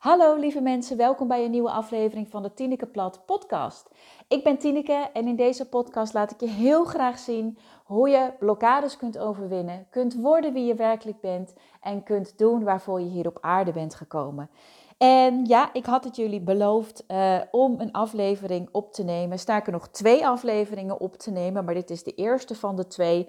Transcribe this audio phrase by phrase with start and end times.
[0.00, 3.88] Hallo lieve mensen, welkom bij een nieuwe aflevering van de Tineke Plat podcast.
[4.28, 8.32] Ik ben Tineke en in deze podcast laat ik je heel graag zien hoe je
[8.38, 13.26] blokkades kunt overwinnen, kunt worden wie je werkelijk bent en kunt doen waarvoor je hier
[13.26, 14.50] op aarde bent gekomen.
[14.98, 19.38] En ja, ik had het jullie beloofd uh, om een aflevering op te nemen.
[19.38, 23.28] Sterker nog, twee afleveringen op te nemen, maar dit is de eerste van de twee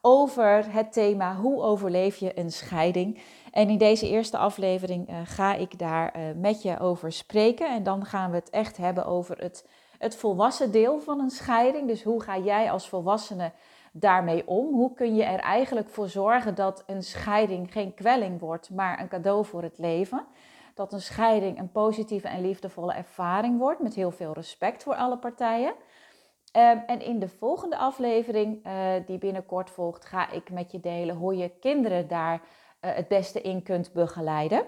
[0.00, 3.20] over het thema hoe overleef je een scheiding.
[3.56, 7.68] En in deze eerste aflevering uh, ga ik daar uh, met je over spreken.
[7.68, 9.68] En dan gaan we het echt hebben over het,
[9.98, 11.88] het volwassen deel van een scheiding.
[11.88, 13.52] Dus hoe ga jij als volwassene
[13.92, 14.74] daarmee om?
[14.74, 19.08] Hoe kun je er eigenlijk voor zorgen dat een scheiding geen kwelling wordt, maar een
[19.08, 20.26] cadeau voor het leven?
[20.74, 25.18] Dat een scheiding een positieve en liefdevolle ervaring wordt met heel veel respect voor alle
[25.18, 25.74] partijen.
[26.56, 28.72] Um, en in de volgende aflevering, uh,
[29.06, 32.40] die binnenkort volgt, ga ik met je delen hoe je kinderen daar
[32.94, 34.66] het beste in kunt begeleiden.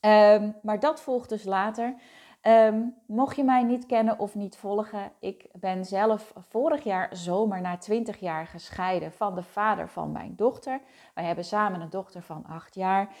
[0.00, 1.94] Um, maar dat volgt dus later.
[2.42, 7.60] Um, mocht je mij niet kennen of niet volgen, ik ben zelf vorig jaar zomer
[7.60, 10.80] na 20 jaar gescheiden van de vader van mijn dochter.
[11.14, 13.14] Wij hebben samen een dochter van 8 jaar.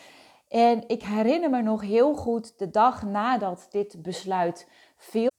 [0.48, 5.30] En ik herinner me nog heel goed de dag nadat dit besluit viel.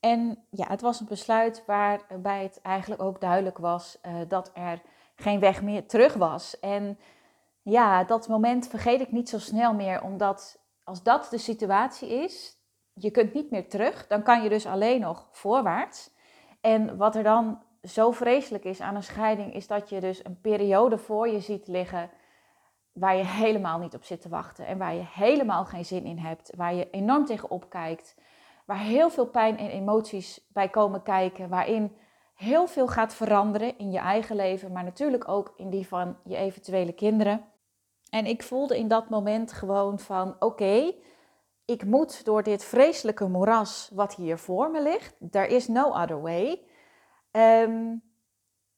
[0.00, 4.82] En ja, het was een besluit waarbij het eigenlijk ook duidelijk was uh, dat er
[5.16, 6.60] geen weg meer terug was.
[6.60, 6.98] En
[7.70, 12.56] ja, dat moment vergeet ik niet zo snel meer, omdat als dat de situatie is,
[12.92, 16.10] je kunt niet meer terug, dan kan je dus alleen nog voorwaarts.
[16.60, 20.40] En wat er dan zo vreselijk is aan een scheiding, is dat je dus een
[20.40, 22.10] periode voor je ziet liggen
[22.92, 26.18] waar je helemaal niet op zit te wachten en waar je helemaal geen zin in
[26.18, 28.16] hebt, waar je enorm tegenop kijkt
[28.68, 31.96] waar heel veel pijn en emoties bij komen kijken, waarin
[32.34, 36.36] heel veel gaat veranderen in je eigen leven, maar natuurlijk ook in die van je
[36.36, 37.44] eventuele kinderen.
[38.10, 40.94] En ik voelde in dat moment gewoon van oké,
[41.64, 46.20] ik moet door dit vreselijke moeras wat hier voor me ligt, there is no other
[46.20, 46.62] way.
[47.30, 48.02] Um,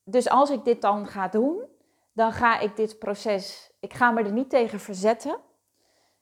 [0.04, 1.64] dus als ik dit dan ga doen,
[2.12, 5.40] dan ga ik dit proces, ik ga me er niet tegen verzetten.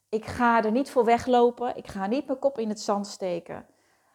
[0.08, 1.76] Ik ga er niet voor weglopen.
[1.76, 3.66] Ik ga niet mijn kop in het zand steken.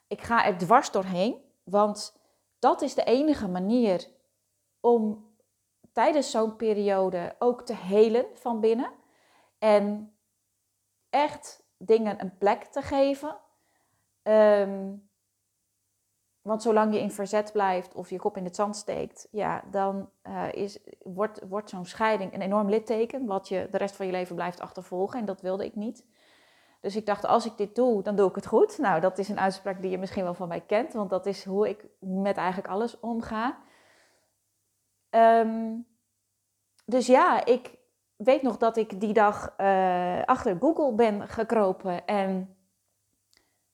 [0.07, 1.41] Ik ga er dwars doorheen.
[1.63, 2.19] Want
[2.59, 4.07] dat is de enige manier
[4.79, 5.25] om
[5.93, 8.91] tijdens zo'n periode ook te helen van binnen.
[9.59, 10.15] En
[11.09, 13.37] echt dingen een plek te geven.
[14.23, 15.09] Um,
[16.43, 20.09] want zolang je in verzet blijft of je kop in het zand steekt, ja, dan
[20.27, 24.11] uh, is, wordt, wordt zo'n scheiding een enorm litteken, wat je de rest van je
[24.11, 25.19] leven blijft achtervolgen.
[25.19, 26.05] En dat wilde ik niet.
[26.81, 28.77] Dus ik dacht, als ik dit doe, dan doe ik het goed.
[28.77, 31.45] Nou, dat is een uitspraak die je misschien wel van mij kent, want dat is
[31.45, 33.61] hoe ik met eigenlijk alles omga.
[35.15, 35.87] Um,
[36.85, 37.75] dus ja, ik
[38.15, 42.57] weet nog dat ik die dag uh, achter Google ben gekropen en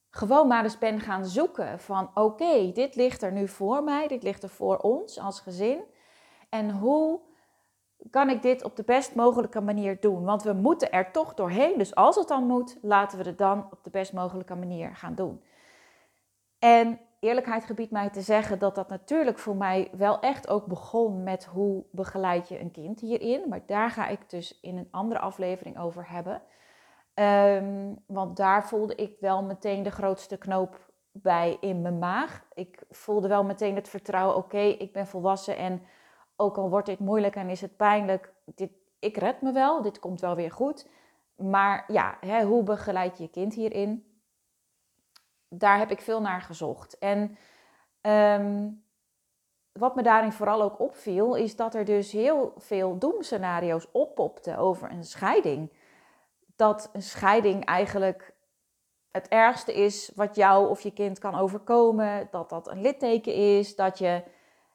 [0.09, 4.23] gewoon maar eens ben gaan zoeken van oké, dit ligt er nu voor mij, dit
[4.23, 5.83] ligt er voor ons als gezin.
[6.49, 7.19] En hoe
[8.09, 10.23] kan ik dit op de best mogelijke manier doen?
[10.23, 11.77] Want we moeten er toch doorheen.
[11.77, 15.15] Dus als het dan moet, laten we het dan op de best mogelijke manier gaan
[15.15, 15.43] doen.
[16.59, 21.23] En eerlijkheid gebiedt mij te zeggen dat dat natuurlijk voor mij wel echt ook begon
[21.23, 23.49] met hoe begeleid je een kind hierin.
[23.49, 26.41] Maar daar ga ik dus in een andere aflevering over hebben.
[27.15, 32.45] Um, want daar voelde ik wel meteen de grootste knoop bij in mijn maag.
[32.53, 35.81] Ik voelde wel meteen het vertrouwen, oké, ik ben volwassen en
[36.35, 39.99] ook al wordt dit moeilijk en is het pijnlijk, dit, ik red me wel, dit
[39.99, 40.87] komt wel weer goed.
[41.35, 44.08] Maar ja, hè, hoe begeleid je je kind hierin?
[45.49, 46.97] Daar heb ik veel naar gezocht.
[46.97, 47.37] En
[48.01, 48.83] um,
[49.71, 54.91] wat me daarin vooral ook opviel, is dat er dus heel veel doemscenario's oppopten over
[54.91, 55.71] een scheiding
[56.59, 58.33] dat een scheiding eigenlijk
[59.11, 62.27] het ergste is wat jou of je kind kan overkomen.
[62.31, 63.75] Dat dat een litteken is.
[63.75, 64.23] Dat je.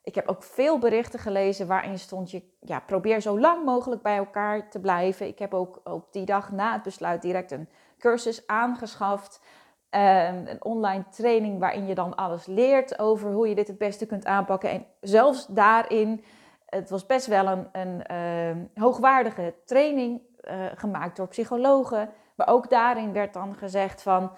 [0.02, 2.42] Ik heb ook veel berichten gelezen waarin stond je.
[2.60, 5.26] Ja, probeer zo lang mogelijk bij elkaar te blijven.
[5.26, 7.68] Ik heb ook op die dag na het besluit direct een
[7.98, 9.40] cursus aangeschaft.
[9.96, 14.06] Um, een online training waarin je dan alles leert over hoe je dit het beste
[14.06, 14.70] kunt aanpakken.
[14.70, 16.25] En zelfs daarin,
[16.67, 22.11] het was best wel een, een uh, hoogwaardige training uh, gemaakt door psychologen.
[22.35, 24.32] Maar ook daarin werd dan gezegd van,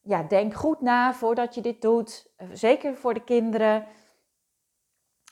[0.00, 2.32] ja, denk goed na voordat je dit doet.
[2.36, 3.86] Eh, zeker voor de kinderen.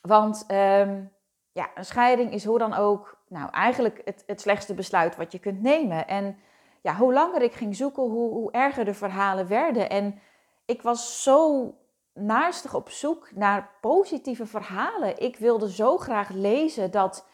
[0.03, 1.13] Want um,
[1.53, 5.39] ja, een scheiding is hoe dan ook, nou eigenlijk het, het slechtste besluit wat je
[5.39, 6.07] kunt nemen.
[6.09, 6.39] En
[6.85, 9.91] ja, hoe langer ik ging zoeken, hoe, hoe erger de verhalen werden.
[9.91, 10.21] En
[10.65, 11.71] ik was zo
[12.13, 15.19] naarstig op zoek naar positieve verhalen.
[15.19, 17.27] Ik wilde zo graag lezen dat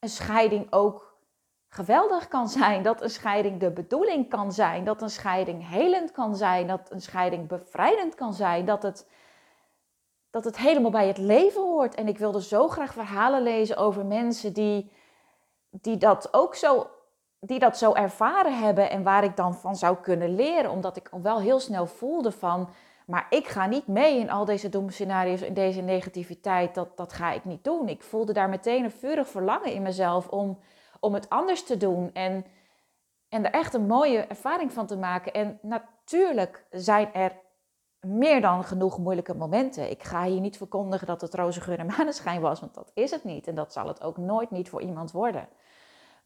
[0.00, 1.16] een scheiding ook
[1.68, 6.36] geweldig kan zijn, dat een scheiding de bedoeling kan zijn, dat een scheiding helend kan
[6.36, 9.08] zijn, dat een scheiding bevrijdend kan zijn, dat het,
[10.30, 11.94] dat het helemaal bij het leven hoort.
[11.94, 14.92] En ik wilde zo graag verhalen lezen over mensen die,
[15.70, 16.90] die dat ook zo
[17.46, 20.70] die dat zo ervaren hebben en waar ik dan van zou kunnen leren.
[20.70, 22.68] Omdat ik wel heel snel voelde van,
[23.06, 26.74] maar ik ga niet mee in al deze doemscenario's, in deze negativiteit.
[26.74, 27.88] Dat, dat ga ik niet doen.
[27.88, 30.58] Ik voelde daar meteen een vurig verlangen in mezelf om,
[31.00, 32.10] om het anders te doen.
[32.12, 32.44] En,
[33.28, 35.32] en er echt een mooie ervaring van te maken.
[35.32, 37.32] En natuurlijk zijn er
[38.00, 39.90] meer dan genoeg moeilijke momenten.
[39.90, 43.10] Ik ga hier niet verkondigen dat het roze geur en maneschijn was, want dat is
[43.10, 43.46] het niet.
[43.46, 45.48] En dat zal het ook nooit niet voor iemand worden.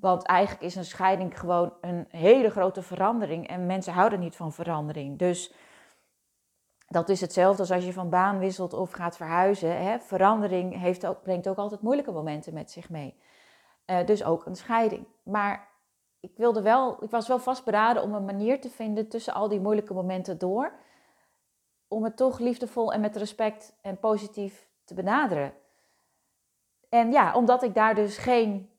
[0.00, 3.49] Want eigenlijk is een scheiding gewoon een hele grote verandering.
[3.49, 5.19] En mensen houden niet van verandering.
[5.19, 5.55] Dus
[6.89, 9.83] dat is hetzelfde als als je van baan wisselt of gaat verhuizen.
[9.83, 9.99] Hè?
[9.99, 13.15] Verandering heeft ook, brengt ook altijd moeilijke momenten met zich mee.
[13.87, 15.06] Uh, dus ook een scheiding.
[15.23, 15.69] Maar
[16.21, 19.61] ik, wilde wel, ik was wel vastberaden om een manier te vinden tussen al die
[19.61, 20.73] moeilijke momenten door.
[21.89, 25.53] Om het toch liefdevol en met respect en positief te benaderen.
[26.89, 28.71] En ja, omdat ik daar dus geen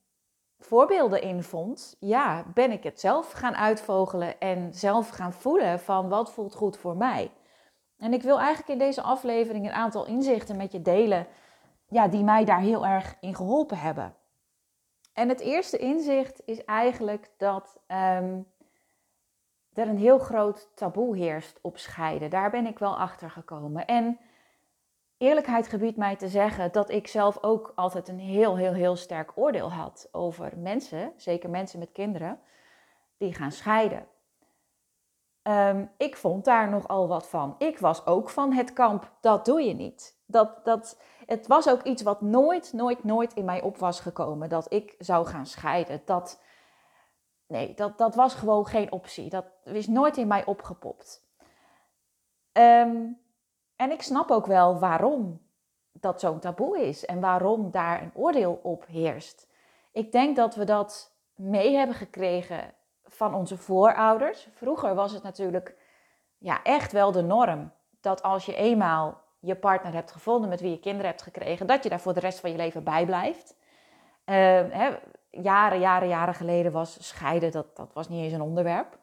[0.60, 6.10] voorbeelden in vond, ja, ben ik het zelf gaan uitvogelen en zelf gaan voelen van
[6.10, 7.32] wat voelt goed voor mij.
[7.98, 11.28] En ik wil eigenlijk in deze aflevering een aantal inzichten met je delen,
[11.88, 14.16] ja, die mij daar heel erg in geholpen hebben.
[15.14, 18.48] En het eerste inzicht is eigenlijk dat um,
[19.74, 22.30] er een heel groot taboe heerst op scheiden.
[22.30, 23.86] Daar ben ik wel achter gekomen.
[23.86, 24.20] En
[25.20, 29.32] eerlijkheid gebiedt mij te zeggen dat ik zelf ook altijd een heel, heel, heel sterk
[29.36, 32.40] oordeel had over mensen, zeker mensen met kinderen,
[33.18, 34.08] die gaan scheiden.
[35.42, 37.56] Ehm, ik vond daar nogal wat van.
[37.58, 40.22] Ik was ook van het kamp, dat doe je niet.
[40.26, 44.50] Dat, dat, het was ook iets wat nooit, nooit, nooit in mij op was gekomen,
[44.50, 46.02] dat ik zou gaan scheiden.
[46.06, 46.42] Dat,
[47.48, 49.30] nee, dat, dat was gewoon geen optie.
[49.30, 51.28] Dat is nooit in mij opgepopt.
[52.54, 53.20] Um,
[53.80, 55.42] en ik snap ook wel waarom
[55.92, 59.48] dat zo'n taboe is en waarom daar een oordeel op heerst.
[59.92, 62.74] Ik denk dat we dat mee hebben gekregen
[63.04, 64.48] van onze voorouders.
[64.54, 65.76] Vroeger was het natuurlijk
[66.38, 67.72] ja, echt wel de norm
[68.02, 71.84] dat als je eenmaal je partner hebt gevonden met wie je kinderen hebt gekregen, dat
[71.84, 73.56] je daar voor de rest van je leven bij blijft.
[74.26, 74.36] Uh,
[74.70, 74.98] hè,
[75.30, 78.99] jaren, jaren, jaren geleden was scheiden, dat, dat was niet eens een onderwerp.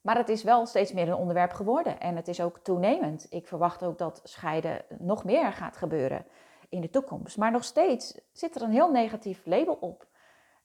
[0.00, 3.26] Maar het is wel steeds meer een onderwerp geworden en het is ook toenemend.
[3.30, 6.26] Ik verwacht ook dat scheiden nog meer gaat gebeuren
[6.68, 7.36] in de toekomst.
[7.36, 10.06] Maar nog steeds zit er een heel negatief label op.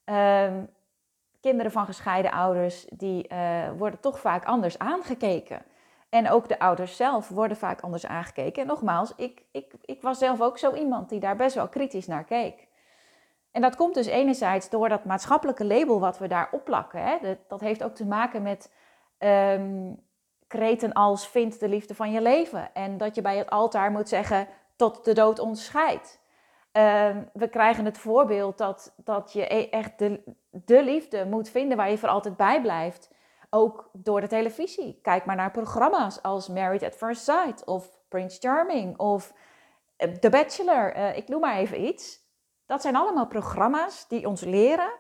[0.06, 0.70] Um,
[1.42, 5.66] kinderen van gescheiden ouders, die uh, worden toch vaak anders aangekeken.
[6.10, 8.62] En ook de ouders zelf worden vaak anders aangekeken.
[8.62, 12.08] En nogmaals, ik, ik, ik was zelf ook zo iemand die daar best wel kritisch
[12.08, 12.68] naar keek.
[13.52, 17.04] En dat komt dus enerzijds door dat maatschappelijke label wat we daar opplakken.
[17.04, 17.18] Hè.
[17.22, 18.72] Dat, dat heeft ook te maken met
[19.20, 20.04] um,
[20.48, 22.74] kreten als vind de liefde van je leven.
[22.74, 26.20] En dat je bij het altaar moet zeggen tot de dood ons scheidt.
[26.72, 31.78] Ehm, we krijgen het voorbeeld dat, dat je e-, echt de, de liefde moet vinden
[31.78, 33.14] waar je voor altijd bij blijft.
[33.50, 35.00] Ook door de televisie.
[35.02, 39.34] Kijk maar naar programma's als Married at First Sight of Prince Charming of
[39.98, 40.98] eh, The Bachelor.
[40.98, 42.20] Uh, ik noem maar even iets.
[42.66, 44.92] Dat zijn allemaal programma's die ons leren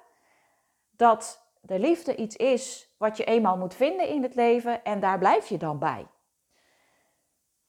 [0.92, 5.18] dat de liefde iets is wat je eenmaal moet vinden in het leven en daar
[5.18, 6.08] blijf je dan bij.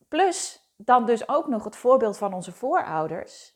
[0.08, 3.54] Plus dan dus ook nog het voorbeeld van onze voorouders.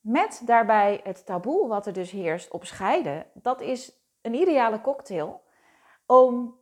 [0.00, 3.26] Met daarbij het taboe wat er dus heerst op scheiden.
[3.34, 5.42] Dat is een ideale cocktail
[6.06, 6.58] om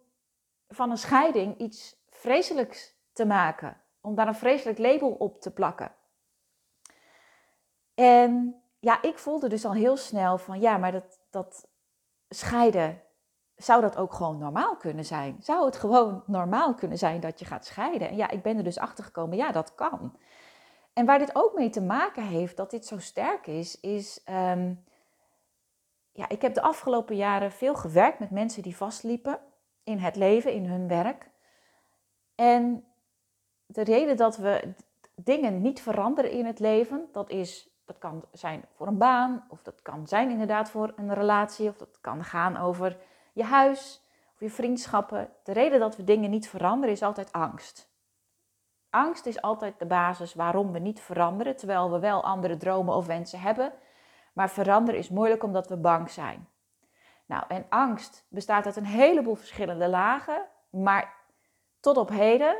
[0.69, 3.81] van een scheiding iets vreselijks te maken.
[4.01, 5.95] Om daar een vreselijk label op te plakken.
[7.95, 11.72] En ja, ik voelde dus al heel snel van ja, maar dat, dat
[12.35, 13.03] scheiden,
[13.57, 15.37] zou dat ook gewoon normaal kunnen zijn?
[15.41, 18.09] Zou het gewoon normaal kunnen zijn dat je gaat scheiden?
[18.09, 20.17] En ja, ik ben er dus achter gekomen, ja, dat kan.
[20.93, 24.25] En waar dit ook mee te maken heeft, dat dit zo sterk is, is.
[24.31, 24.85] Um,
[26.13, 29.41] ja, ik heb de afgelopen jaren veel gewerkt met mensen die vastliepen
[29.85, 31.31] in het leven, in hun werk.
[32.35, 32.85] En
[33.67, 34.75] de reden dat we
[35.15, 39.63] dingen niet veranderen in het leven, dat is dat kan zijn voor een baan, of
[39.63, 42.97] dat kan zijn inderdaad voor een relatie, of dat kan gaan over
[43.33, 44.03] je huis
[44.35, 45.31] of je vriendschappen.
[45.43, 47.91] De reden dat we dingen niet veranderen is altijd angst.
[48.91, 53.07] Angst is altijd de basis waarom we niet veranderen, terwijl we wel andere dromen of
[53.07, 53.73] wensen hebben.
[54.33, 56.49] Maar veranderen is moeilijk omdat we bang zijn.
[57.27, 61.15] Nou, en angst bestaat uit een heleboel verschillende lagen, maar
[61.81, 62.57] tot op heden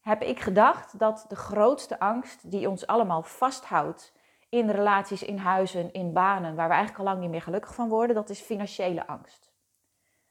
[0.00, 4.12] heb ik gedacht dat de grootste angst die ons allemaal vasthoudt
[4.52, 7.88] in relaties, in huizen, in banen, waar we eigenlijk al lang niet meer gelukkig van
[7.88, 9.52] worden, dat is financiële angst.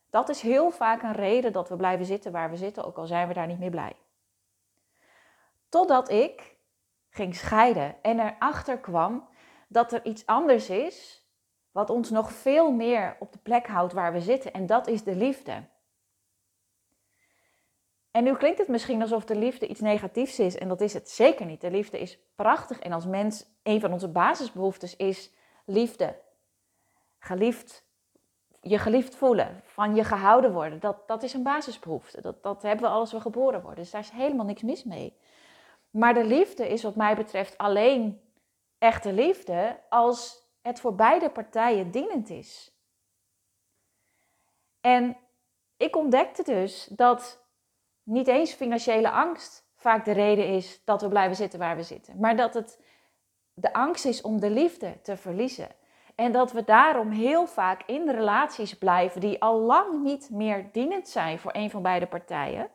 [0.09, 3.05] Dat is heel vaak een reden dat we blijven zitten waar we zitten, ook al
[3.05, 3.95] zijn we daar niet meer blij.
[5.69, 6.55] Totdat ik
[7.09, 9.29] ging scheiden en erachter kwam
[9.67, 11.25] dat er iets anders is,
[11.71, 15.03] wat ons nog veel meer op de plek houdt waar we zitten, en dat is
[15.03, 15.63] de liefde.
[18.11, 21.09] En nu klinkt het misschien alsof de liefde iets negatiefs is, en dat is het
[21.09, 21.61] zeker niet.
[21.61, 25.31] De liefde is prachtig en als mens, een van onze basisbehoeftes is
[25.65, 26.19] liefde.
[27.19, 27.85] Geliefd,
[28.61, 32.21] je geliefd voelen, van je gehouden worden, dat, dat is een basisbehoefte.
[32.21, 35.17] Dat, dat hebben we als we geboren worden, dus daar is helemaal niks mis mee.
[35.89, 38.21] Maar de liefde is wat mij betreft alleen
[38.77, 42.75] echte liefde als het voor beide partijen dienend is.
[44.81, 45.17] En
[45.77, 47.40] ik ontdekte dus dat
[48.11, 52.19] niet eens financiële angst vaak de reden is dat we blijven zitten waar we zitten,
[52.19, 52.79] maar dat het
[53.53, 55.69] de angst is om de liefde te verliezen.
[56.15, 61.07] En dat we daarom heel vaak in relaties blijven die al lang niet meer dienend
[61.07, 62.69] zijn voor een van beide partijen.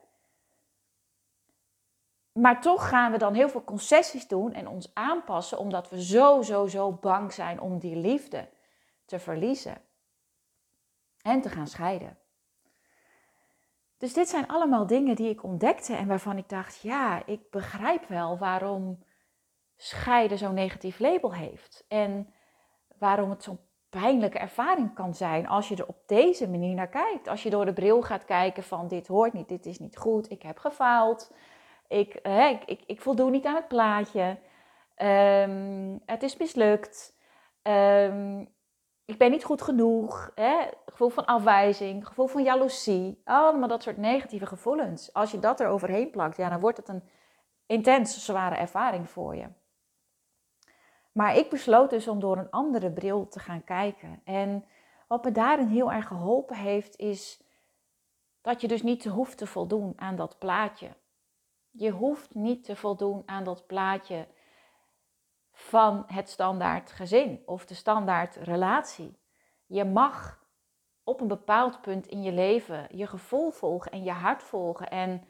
[2.33, 6.43] Maar toch gaan we dan heel veel concessies doen en ons aanpassen omdat we zo,
[6.43, 8.49] zo, zo bang zijn om die liefde
[9.05, 9.83] te verliezen
[11.23, 12.19] en te gaan scheiden.
[13.99, 18.09] Dus dit zijn allemaal dingen die ik ontdekte en waarvan ik dacht, ja, ik begrijp
[18.09, 19.05] wel waarom
[19.77, 21.85] scheiden zo'n negatief label heeft.
[21.89, 22.35] En
[22.99, 23.61] waarom het zo'n
[23.91, 27.29] pijnlijke ervaring kan zijn als je er op deze manier naar kijkt.
[27.29, 30.31] Als je door de bril gaat kijken van dit hoort niet, dit is niet goed,
[30.31, 31.33] ik heb gefaald,
[31.89, 34.39] ik, hè, ik, ik, voldoe niet aan het plaatje,
[34.97, 37.19] um, het is mislukt,
[37.63, 38.55] um,
[39.07, 40.67] ik ben niet goed genoeg, hè?
[40.87, 45.13] gevoel van afwijzing, gevoel van jaloezie, allemaal dat soort negatieve gevoelens.
[45.13, 47.03] Als je dat er overheen plakt, ja, dan wordt het een
[47.67, 49.49] intens zware ervaring voor je.
[51.13, 54.21] Maar ik besloot dus om door een andere bril te gaan kijken.
[54.25, 54.65] En
[55.09, 57.43] wat me daarin heel erg geholpen heeft, is
[58.41, 60.89] dat je dus niet hoeft te voldoen aan dat plaatje.
[61.71, 64.27] Je hoeft niet te voldoen aan dat plaatje
[65.59, 69.19] van het standaard gezin of de standaard relatie.
[69.67, 70.45] Je mag
[71.05, 75.29] op een bepaald punt in je leven je gevoel volgen en je hart volgen en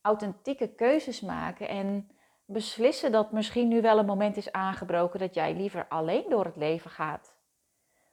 [0.00, 2.10] authentieke keuzes maken en
[2.44, 6.56] beslissen dat misschien nu wel een moment is aangebroken dat jij liever alleen door het
[6.56, 7.36] leven gaat.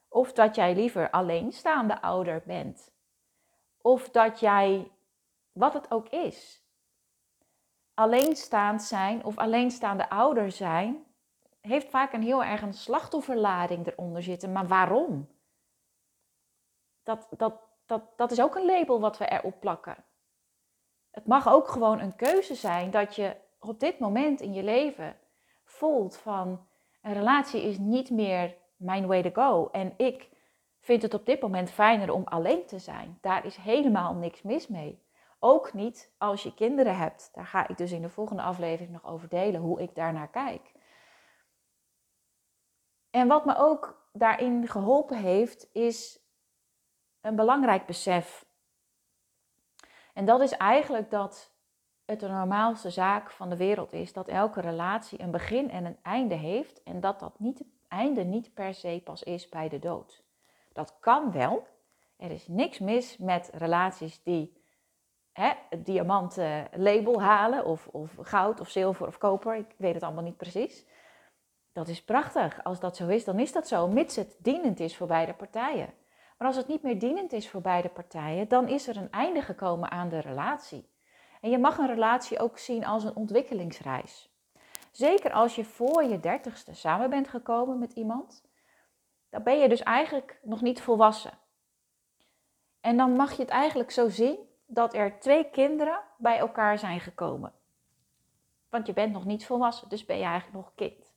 [0.08, 2.92] Of dat jij liever alleenstaande ouder bent.
[3.80, 4.90] Of dat jij,
[5.52, 6.64] wat het ook is,
[7.94, 11.08] alleenstaand zijn of alleenstaande ouder zijn,
[11.60, 14.52] heeft vaak een heel erg een slachtofferlading eronder zitten.
[14.52, 15.28] Maar waarom?
[17.02, 19.96] Dat, dat, dat, dat is ook een label wat we erop plakken.
[21.10, 25.16] Het mag ook gewoon een keuze zijn dat je op dit moment in je leven
[25.64, 26.66] voelt van
[27.02, 29.68] een relatie is niet meer mijn way to go.
[29.72, 30.28] En ik
[30.80, 33.18] vind het op dit moment fijner om alleen te zijn.
[33.20, 35.02] Daar is helemaal niks mis mee.
[35.38, 37.30] Ook niet als je kinderen hebt.
[37.32, 40.72] Daar ga ik dus in de volgende aflevering nog over delen hoe ik daarnaar kijk.
[43.10, 46.20] En wat me ook daarin geholpen heeft, is
[47.20, 48.44] een belangrijk besef.
[50.14, 51.52] En dat is eigenlijk dat
[52.04, 55.98] het de normaalste zaak van de wereld is dat elke relatie een begin en een
[56.02, 57.36] einde heeft en dat dat
[57.88, 60.22] einde niet per se pas is bij de dood.
[60.72, 61.66] Dat kan wel.
[62.16, 64.62] Er is niks mis met relaties die
[65.32, 69.54] hè, het diamanten label halen of, of goud of zilver of koper.
[69.54, 70.86] Ik weet het allemaal niet precies.
[71.72, 72.64] Dat is prachtig.
[72.64, 75.94] Als dat zo is, dan is dat zo, mits het dienend is voor beide partijen.
[76.38, 79.42] Maar als het niet meer dienend is voor beide partijen, dan is er een einde
[79.42, 80.88] gekomen aan de relatie.
[81.40, 84.30] En je mag een relatie ook zien als een ontwikkelingsreis.
[84.90, 88.44] Zeker als je voor je dertigste samen bent gekomen met iemand,
[89.30, 91.38] dan ben je dus eigenlijk nog niet volwassen.
[92.80, 97.00] En dan mag je het eigenlijk zo zien dat er twee kinderen bij elkaar zijn
[97.00, 97.52] gekomen.
[98.68, 101.09] Want je bent nog niet volwassen, dus ben je eigenlijk nog kind.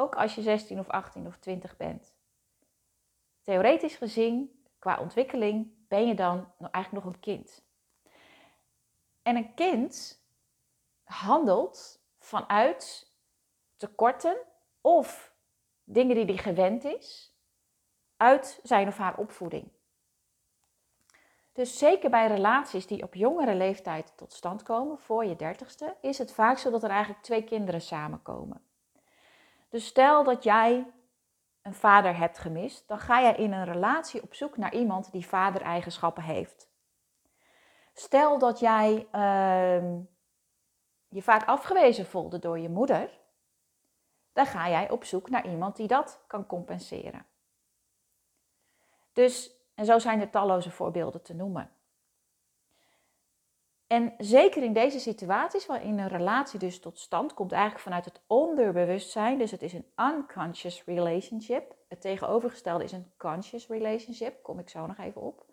[0.00, 2.14] Ook als je 16 of 18 of 20 bent.
[3.42, 7.64] Theoretisch gezien, qua ontwikkeling, ben je dan eigenlijk nog een kind.
[9.22, 10.22] En een kind
[11.04, 13.12] handelt vanuit
[13.76, 14.36] tekorten
[14.80, 15.34] of
[15.84, 17.34] dingen die hij gewend is
[18.16, 19.68] uit zijn of haar opvoeding.
[21.52, 26.18] Dus zeker bij relaties die op jongere leeftijd tot stand komen, voor je dertigste, is
[26.18, 28.69] het vaak zo dat er eigenlijk twee kinderen samenkomen.
[29.70, 30.92] Dus stel dat jij
[31.62, 35.26] een vader hebt gemist, dan ga jij in een relatie op zoek naar iemand die
[35.26, 36.70] vadereigenschappen heeft.
[37.94, 39.98] Stel dat jij uh,
[41.08, 43.18] je vaak afgewezen voelde door je moeder,
[44.32, 47.26] dan ga jij op zoek naar iemand die dat kan compenseren.
[49.12, 51.70] Dus, en zo zijn er talloze voorbeelden te noemen.
[53.90, 58.20] En zeker in deze situaties waarin een relatie dus tot stand komt, eigenlijk vanuit het
[58.26, 61.74] onderbewustzijn, dus het is een unconscious relationship.
[61.88, 65.44] Het tegenovergestelde is een conscious relationship, kom ik zo nog even op.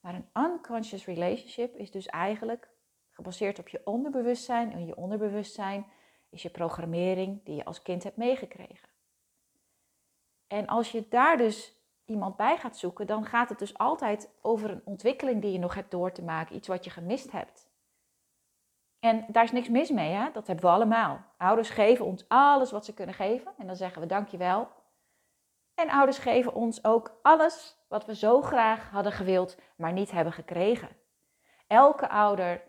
[0.00, 2.68] Maar een unconscious relationship is dus eigenlijk
[3.10, 4.72] gebaseerd op je onderbewustzijn.
[4.72, 5.86] En je onderbewustzijn
[6.30, 8.88] is je programmering die je als kind hebt meegekregen.
[10.46, 11.79] En als je daar dus
[12.10, 15.74] iemand bij gaat zoeken, dan gaat het dus altijd over een ontwikkeling die je nog
[15.74, 17.68] hebt door te maken, iets wat je gemist hebt.
[19.00, 20.30] En daar is niks mis mee, hè?
[20.32, 21.24] dat hebben we allemaal.
[21.36, 24.68] Ouders geven ons alles wat ze kunnen geven en dan zeggen we dankjewel.
[25.74, 30.32] En ouders geven ons ook alles wat we zo graag hadden gewild, maar niet hebben
[30.32, 30.88] gekregen.
[31.66, 32.62] Elke ouder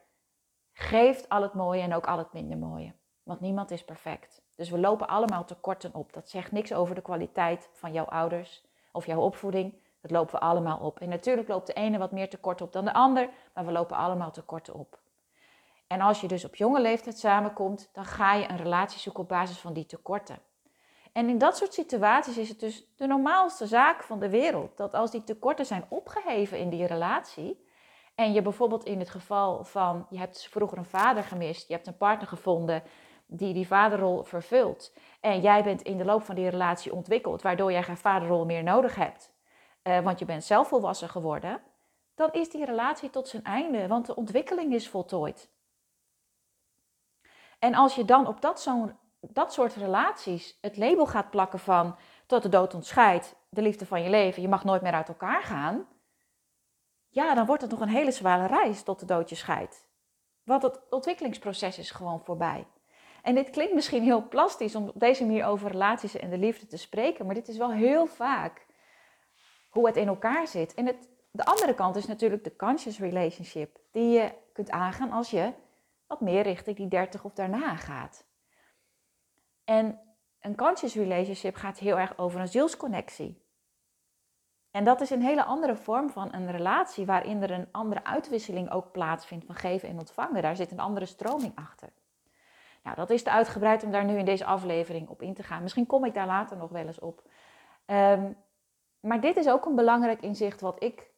[0.73, 2.93] geeft al het mooie en ook al het minder mooie.
[3.23, 4.41] Want niemand is perfect.
[4.55, 6.13] Dus we lopen allemaal tekorten op.
[6.13, 9.73] Dat zegt niks over de kwaliteit van jouw ouders of jouw opvoeding.
[10.01, 10.99] Dat lopen we allemaal op.
[10.99, 13.97] En natuurlijk loopt de ene wat meer tekort op dan de ander, maar we lopen
[13.97, 14.99] allemaal tekorten op.
[15.87, 19.29] En als je dus op jonge leeftijd samenkomt, dan ga je een relatie zoeken op
[19.29, 20.39] basis van die tekorten.
[21.11, 24.93] En in dat soort situaties is het dus de normaalste zaak van de wereld dat
[24.93, 27.65] als die tekorten zijn opgeheven in die relatie,
[28.15, 31.87] en je bijvoorbeeld in het geval van je hebt vroeger een vader gemist, je hebt
[31.87, 32.83] een partner gevonden
[33.33, 37.71] die die vaderrol vervult, en jij bent in de loop van die relatie ontwikkeld, waardoor
[37.71, 39.33] jij geen vaderrol meer nodig hebt,
[39.83, 41.61] uh, want je bent zelf volwassen geworden,
[42.15, 45.49] dan is die relatie tot zijn einde, want de ontwikkeling is voltooid.
[47.59, 51.95] En als je dan op dat, zo'n, dat soort relaties het label gaat plakken van
[52.25, 55.43] tot de dood ontscheidt, de liefde van je leven, je mag nooit meer uit elkaar
[55.43, 55.87] gaan,
[57.07, 59.89] ja, dan wordt het nog een hele zware reis tot de dood je scheidt.
[60.43, 62.67] Want het ontwikkelingsproces is gewoon voorbij.
[63.21, 66.67] En dit klinkt misschien heel plastisch om op deze manier over relaties en de liefde
[66.67, 68.65] te spreken, maar dit is wel heel vaak
[69.69, 70.73] hoe het in elkaar zit.
[70.73, 75.29] En het, de andere kant is natuurlijk de conscious relationship, die je kunt aangaan als
[75.29, 75.53] je
[76.07, 78.25] wat meer richting die 30 of daarna gaat.
[79.63, 79.99] En
[80.39, 83.49] een conscious relationship gaat heel erg over een zielsconnectie.
[84.71, 88.71] En dat is een hele andere vorm van een relatie waarin er een andere uitwisseling
[88.71, 90.41] ook plaatsvindt van geven en ontvangen.
[90.41, 91.89] Daar zit een andere stroming achter.
[92.83, 95.61] Nou, dat is te uitgebreid om daar nu in deze aflevering op in te gaan.
[95.61, 97.23] Misschien kom ik daar later nog wel eens op.
[97.85, 98.37] Um,
[98.99, 101.11] maar dit is ook een belangrijk inzicht wat ik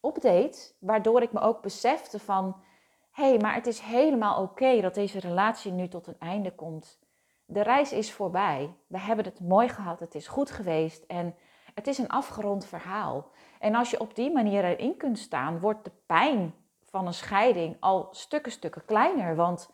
[0.00, 2.62] opdeed, waardoor ik me ook besefte van,
[3.10, 6.98] hé, hey, maar het is helemaal oké dat deze relatie nu tot een einde komt.
[7.44, 8.74] De reis is voorbij.
[8.86, 11.34] We hebben het mooi gehad, het is goed geweest en
[11.74, 13.30] het is een afgerond verhaal.
[13.58, 17.76] En als je op die manier erin kunt staan, wordt de pijn van een scheiding
[17.80, 19.36] al stukken, stukken kleiner.
[19.36, 19.70] Want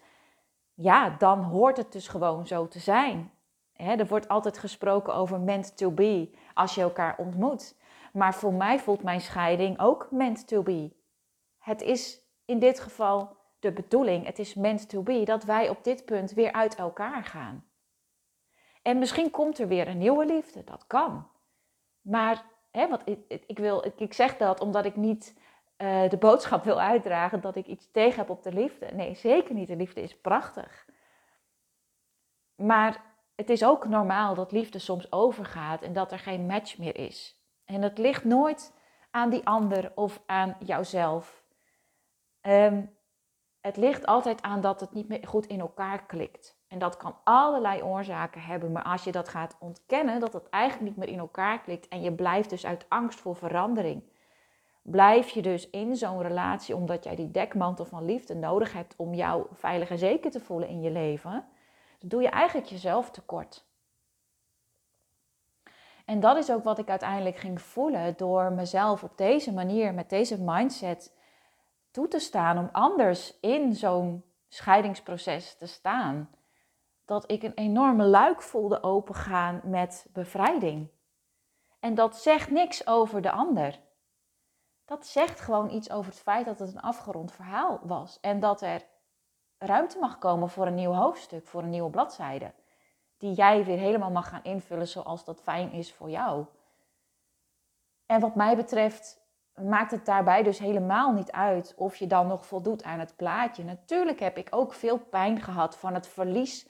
[0.80, 3.32] ja, dan hoort het dus gewoon zo te zijn.
[3.72, 7.76] er wordt altijd gesproken over meant to be als je elkaar ontmoet.
[8.12, 10.92] Maar voor mij voelt mijn scheiding ook meant to be.
[11.58, 15.84] Het is in dit geval de bedoeling, het is meant to be, dat wij op
[15.84, 17.64] dit punt weer uit elkaar gaan.
[18.82, 21.28] En misschien komt er weer een nieuwe liefde, dat kan.
[22.00, 25.34] Maar hè, wat ik, ik, wil, ik, zeg dat omdat ik niet
[25.82, 28.86] uh, de boodschap wil uitdragen dat ik iets tegen heb op de liefde.
[28.92, 29.68] Nee, zeker niet.
[29.68, 30.86] De liefde is prachtig.
[32.54, 36.96] Maar het is ook normaal dat liefde soms overgaat en dat er geen match meer
[36.96, 37.40] is.
[37.64, 38.74] En het ligt nooit
[39.10, 41.44] aan die ander of aan jouzelf.
[42.42, 42.98] Um,
[43.60, 46.58] het ligt altijd aan dat het niet meer goed in elkaar klikt.
[46.68, 48.72] En dat kan allerlei oorzaken hebben.
[48.72, 52.02] Maar als je dat gaat ontkennen, dat het eigenlijk niet meer in elkaar klikt en
[52.02, 54.02] je blijft dus uit angst voor verandering,
[54.82, 59.14] blijf je dus in zo'n relatie omdat jij die dekmantel van liefde nodig hebt om
[59.14, 61.44] jou veilig en zeker te voelen in je leven,
[61.98, 63.68] dan doe je eigenlijk jezelf tekort.
[66.04, 70.10] En dat is ook wat ik uiteindelijk ging voelen door mezelf op deze manier, met
[70.10, 71.16] deze mindset,
[71.90, 76.30] toe te staan om anders in zo'n scheidingsproces te staan.
[77.04, 80.88] Dat ik een enorme luik voelde opengaan met bevrijding.
[81.80, 83.78] En dat zegt niks over de ander.
[84.90, 88.20] Dat zegt gewoon iets over het feit dat het een afgerond verhaal was.
[88.20, 88.86] En dat er
[89.58, 92.52] ruimte mag komen voor een nieuw hoofdstuk, voor een nieuwe bladzijde.
[93.18, 96.46] Die jij weer helemaal mag gaan invullen zoals dat fijn is voor jou.
[98.06, 99.20] En wat mij betreft
[99.54, 103.64] maakt het daarbij dus helemaal niet uit of je dan nog voldoet aan het plaatje.
[103.64, 106.68] Natuurlijk heb ik ook veel pijn gehad van het verlies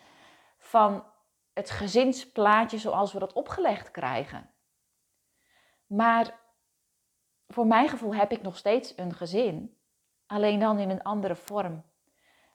[0.58, 1.04] van
[1.52, 4.50] het gezinsplaatje zoals we dat opgelegd krijgen.
[5.86, 6.39] Maar
[7.50, 9.76] voor mijn gevoel heb ik nog steeds een gezin,
[10.26, 11.82] alleen dan in een andere vorm.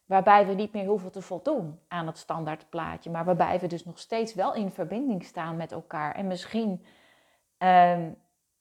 [0.06, 3.86] Waarbij we niet meer hoeven te voldoen aan het standaard plaatje, maar waarbij we dus
[3.86, 6.16] nog steeds wel in verbinding staan met elkaar.
[6.16, 6.86] En misschien
[7.58, 8.12] ehm,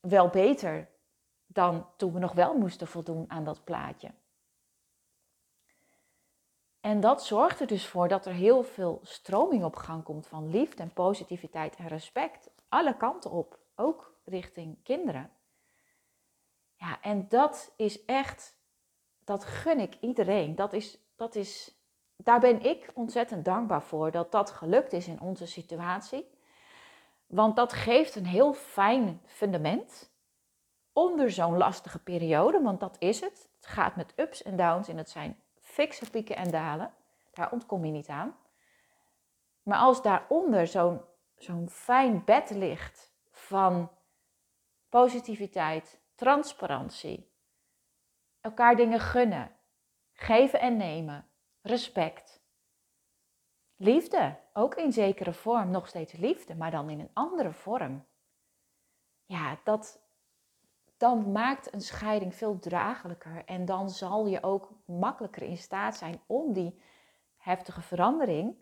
[0.01, 0.89] wel beter
[1.47, 4.11] dan toen we nog wel moesten voldoen aan dat plaatje.
[6.81, 10.51] En dat zorgt er dus voor dat er heel veel stroming op gang komt van
[10.51, 12.51] liefde en positiviteit en respect.
[12.69, 15.31] Alle kanten op, ook richting kinderen.
[16.85, 18.57] Ja, en dat is echt,
[19.25, 20.55] dat gun ik iedereen.
[20.55, 21.79] Dat is, dat is,
[22.17, 26.31] daar ben ik ontzettend dankbaar voor dat dat gelukt is in onze situatie.
[27.27, 30.13] Want dat geeft een heel fijn fundament
[30.93, 33.49] onder zo'n lastige periode, want dat is het.
[33.57, 36.95] Het gaat met ups en downs en het zijn fikse pieken en dalen.
[37.33, 38.37] Daar ontkom je niet aan.
[39.63, 41.01] Maar als daaronder zo'n
[41.37, 43.91] zo'n fijn bed ligt van
[44.89, 47.33] positiviteit, transparantie,
[48.41, 49.51] elkaar dingen gunnen,
[50.13, 51.29] geven en nemen,
[51.61, 52.43] respect,
[53.77, 58.05] liefde, ook in zekere vorm, nog steeds liefde, maar dan in een andere vorm.
[59.25, 60.03] Ja, dat,
[60.97, 66.21] dan maakt een scheiding veel draaglijker en dan zal je ook makkelijker in staat zijn
[66.27, 66.81] om die
[67.37, 68.57] heftige verandering,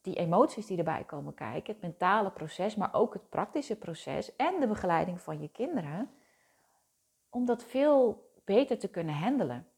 [0.00, 4.60] die emoties die erbij komen kijken, het mentale proces, maar ook het praktische proces en
[4.60, 6.10] de begeleiding van je kinderen,
[7.36, 9.68] om dat veel beter te kunnen handelen.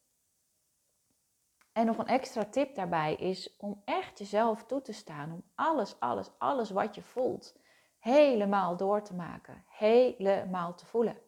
[1.73, 6.01] En nog een extra tip daarbij is om echt jezelf toe te staan, om alles,
[6.01, 7.59] alles, alles wat je voelt,
[7.99, 11.19] helemaal door te maken, helemaal te voelen.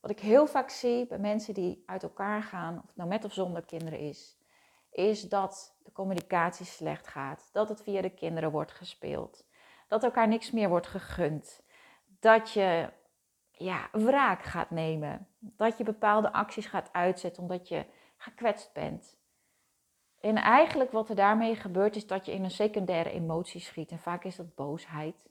[0.00, 3.24] Wat ik heel vaak zie bij mensen die uit elkaar gaan, of het nou met
[3.24, 4.38] of zonder kinderen is,
[4.90, 9.46] is dat de communicatie slecht gaat, dat het via de kinderen wordt gespeeld,
[9.88, 11.62] dat elkaar niks meer wordt gegund,
[12.20, 12.92] dat je
[13.58, 17.84] ja, wraak gaat nemen, dat je bepaalde acties gaat uitzetten omdat je
[18.16, 19.16] gekwetst bent.
[20.20, 23.98] En eigenlijk wat er daarmee gebeurt is dat je in een secundaire emotie schiet en
[23.98, 25.28] vaak is dat boosheid.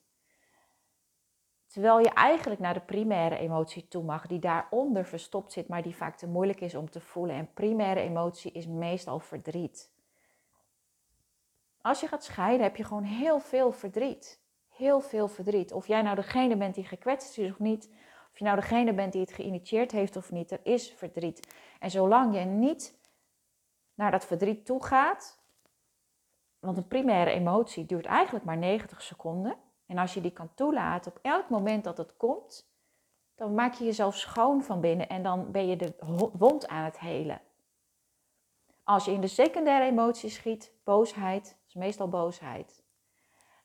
[1.68, 5.96] Terwijl je eigenlijk naar de primaire emotie toe mag, die daaronder verstopt zit, maar die
[5.96, 7.36] vaak te moeilijk is om te voelen.
[7.36, 9.94] En primaire emotie is meestal verdriet.
[11.82, 14.40] Als je gaat scheiden, heb je gewoon heel veel verdriet.
[14.70, 15.74] Heel veel verdriet.
[15.74, 17.90] Of jij nou degene bent die gekwetst is of niet.
[18.36, 20.52] Of je nou degene bent die het geïnitieerd heeft of niet.
[20.52, 21.56] Er is verdriet.
[21.80, 23.00] En zolang je niet
[23.94, 25.44] naar dat verdriet toe gaat.
[26.60, 29.58] Want een primaire emotie duurt eigenlijk maar 90 seconden.
[29.86, 32.70] En als je die kan toelaten op elk moment dat het komt,
[33.36, 35.96] dan maak je jezelf schoon van binnen en dan ben je de
[36.34, 37.42] wond aan het helen.
[38.84, 42.84] Als je in de secundaire emotie schiet, boosheid, is meestal boosheid,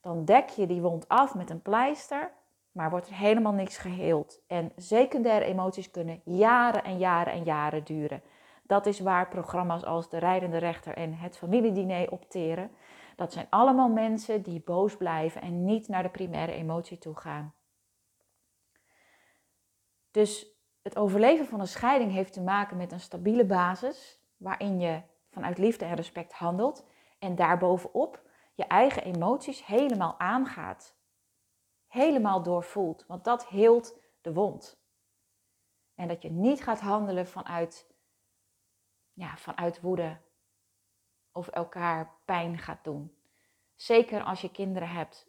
[0.00, 2.38] dan dek je die wond af met een pleister,
[2.72, 4.42] maar wordt er helemaal niks geheeld.
[4.46, 8.22] En secundaire emoties kunnen jaren en jaren en jaren duren.
[8.62, 12.70] Dat is waar programma's als De Rijdende Rechter en Het Familiediner opteren.
[13.16, 17.54] Dat zijn allemaal mensen die boos blijven en niet naar de primaire emotie toe gaan.
[20.10, 25.02] Dus het overleven van een scheiding heeft te maken met een stabiele basis waarin je
[25.30, 26.86] vanuit liefde en respect handelt
[27.18, 28.22] en daarbovenop
[28.54, 30.99] je eigen emoties helemaal aangaat.
[31.90, 34.78] Helemaal doorvoelt, want dat heelt de wond.
[35.94, 37.86] En dat je niet gaat handelen vanuit,
[39.12, 40.16] ja, vanuit woede
[41.32, 43.16] of elkaar pijn gaat doen.
[43.76, 45.26] Zeker als je kinderen hebt.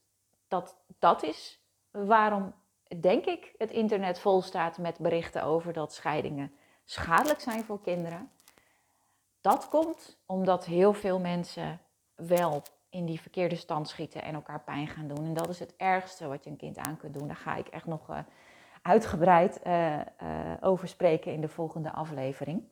[0.47, 1.60] Dat, dat is
[1.91, 2.54] waarom,
[3.00, 8.32] denk ik, het internet vol staat met berichten over dat scheidingen schadelijk zijn voor kinderen.
[9.41, 11.82] Dat komt omdat heel veel mensen
[12.15, 15.25] wel in die verkeerde stand schieten en elkaar pijn gaan doen.
[15.25, 17.27] En dat is het ergste wat je een kind aan kunt doen.
[17.27, 18.19] Daar ga ik echt nog uh,
[18.82, 20.04] uitgebreid uh, uh,
[20.62, 22.63] over spreken in de volgende aflevering.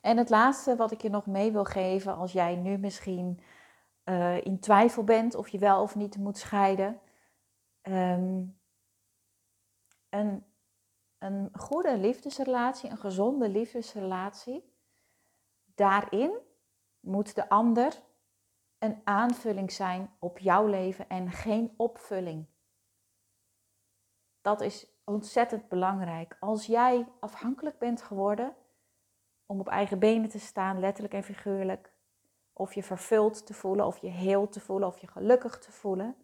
[0.00, 3.40] En het laatste wat ik je nog mee wil geven, als jij nu misschien
[4.42, 7.00] in twijfel bent of je wel of niet moet scheiden.
[7.82, 8.58] Um,
[10.08, 10.44] een,
[11.18, 14.72] een goede liefdesrelatie, een gezonde liefdesrelatie,
[15.74, 16.38] daarin
[17.00, 18.02] moet de ander
[18.78, 22.46] een aanvulling zijn op jouw leven en geen opvulling.
[24.40, 26.36] Dat is ontzettend belangrijk.
[26.40, 28.56] Als jij afhankelijk bent geworden
[29.46, 31.92] om op eigen benen te staan, letterlijk en figuurlijk,
[32.52, 36.16] of je vervuld te voelen, of je heel te voelen, of je gelukkig te voelen.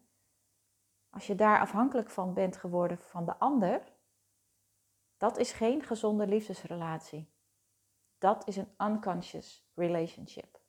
[1.11, 3.93] Als je daar afhankelijk van bent geworden van de ander,
[5.17, 7.31] dat is geen gezonde liefdesrelatie.
[8.19, 10.62] Dat is een unconscious relationship.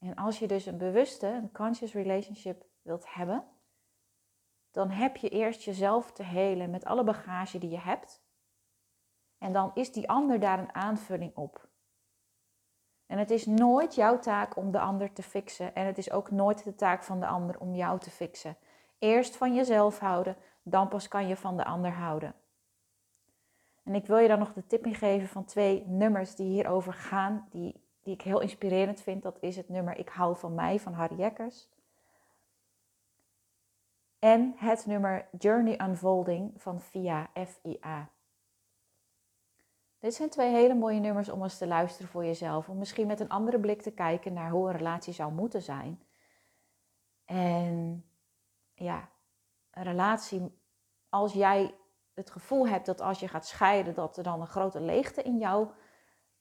[0.00, 3.44] En als je dus een bewuste, een conscious relationship wilt hebben,
[4.70, 8.22] dan heb je eerst jezelf te helen met alle bagage die je hebt.
[9.38, 11.68] En dan is die ander daar een aanvulling op.
[13.06, 15.74] En het is nooit jouw taak om de ander te fixen.
[15.74, 18.56] En het is ook nooit de taak van de ander om jou te fixen.
[18.98, 22.34] Eerst van jezelf houden, dan pas kan je van de ander houden.
[23.82, 26.92] En ik wil je dan nog de tip in geven van twee nummers die hierover
[26.92, 29.22] gaan, die, die ik heel inspirerend vind.
[29.22, 31.68] Dat is het nummer Ik hou van mij van Harry Jekkers.
[34.18, 38.10] En het nummer Journey Unfolding van Via FIA.
[39.98, 42.68] Dit zijn twee hele mooie nummers om eens te luisteren voor jezelf.
[42.68, 46.02] Om misschien met een andere blik te kijken naar hoe een relatie zou moeten zijn.
[47.24, 48.04] En
[48.74, 49.08] ja,
[49.70, 50.58] een relatie,
[51.08, 51.74] als jij
[52.14, 55.38] het gevoel hebt dat als je gaat scheiden, dat er dan een grote leegte in
[55.38, 55.68] jou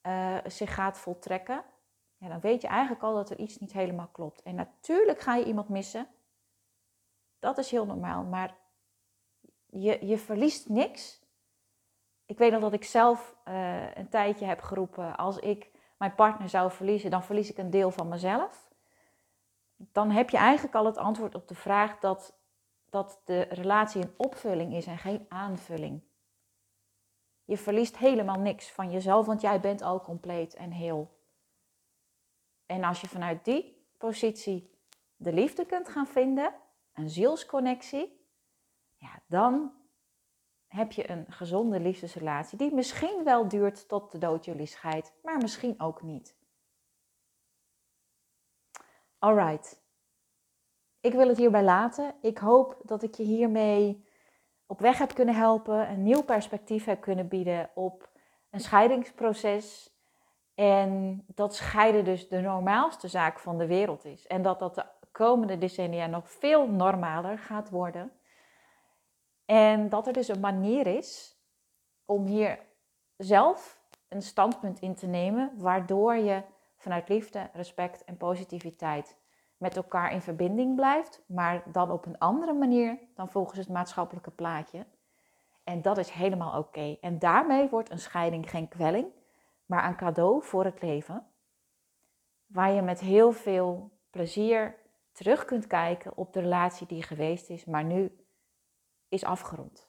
[0.10, 1.64] uh, zich gaat voltrekken.
[2.18, 4.42] Ja, dan weet je eigenlijk al dat er iets niet helemaal klopt.
[4.42, 6.08] En natuurlijk ga je iemand missen.
[7.40, 8.24] Dat is heel normaal.
[8.24, 8.56] Maar
[9.66, 11.20] je, je verliest niks
[12.30, 16.50] ik weet nog dat ik zelf uh, een tijdje heb geroepen, als ik mijn partner
[16.50, 18.70] zou verliezen, dan verlies ik een deel van mezelf.
[19.76, 22.40] Dan heb je eigenlijk al het antwoord op de vraag dat,
[22.90, 26.02] dat de relatie een opvulling is en geen aanvulling.
[27.50, 31.18] Je verliest helemaal niks van jezelf, want jij bent al compleet en heel.
[32.66, 34.70] En als je vanuit die positie
[35.16, 36.54] de liefde kunt gaan vinden,
[36.94, 38.26] een zielsconnectie,
[38.96, 39.74] ja, dan
[40.68, 45.38] heb je een gezonde liefdesrelatie die misschien wel duurt tot de dood jullie scheidt, maar
[45.38, 46.36] misschien ook niet.
[49.20, 49.82] Alright.
[51.00, 52.16] Ik wil het hierbij laten.
[52.22, 54.08] Ik hoop dat ik je hiermee
[54.70, 58.10] op weg heb kunnen helpen, een nieuw perspectief heb kunnen bieden op
[58.50, 59.94] een scheidingsproces.
[60.56, 64.28] En dat scheiden dus de normaalste zaak van de wereld is.
[64.28, 68.12] En dat dat de komende decennia nog veel normaler gaat worden.
[69.46, 71.38] En dat er dus een manier is
[72.06, 72.60] om hier
[73.18, 76.44] zelf een standpunt in te nemen, waardoor je
[76.76, 79.18] vanuit liefde, respect en positiviteit
[79.60, 84.32] met elkaar in verbinding blijft, maar dan op een andere manier dan volgens het maatschappelijke
[84.32, 84.86] plaatje.
[85.64, 86.98] En dat is helemaal oké.
[87.02, 89.08] En daarmee wordt een scheiding geen kwelling,
[89.66, 91.28] maar een cadeau voor het leven,
[92.46, 94.76] waar je met heel veel plezier
[95.12, 98.26] terug kunt kijken op de relatie die geweest is, maar nu
[99.08, 99.88] is afgerond.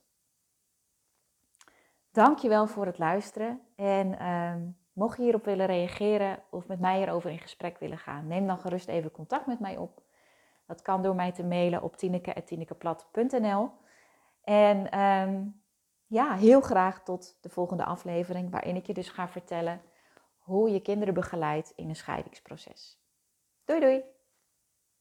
[2.11, 3.61] Dankjewel voor het luisteren.
[3.77, 4.69] En ehm,
[5.01, 8.59] mocht je hierop willen reageren of met mij hierover in gesprek willen gaan, neem dan
[8.59, 10.03] gerust even contact met mij op.
[10.67, 13.71] Dat kan door mij te mailen op tineke.tinekeplat.nl.
[14.45, 15.43] En ehm,
[16.07, 19.83] ja, heel graag tot de volgende aflevering, waarin ik je dus ga vertellen
[20.39, 22.99] hoe je kinderen begeleidt in een scheidingsproces.
[23.65, 24.03] Doei doei!